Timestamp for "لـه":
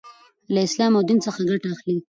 0.53-0.59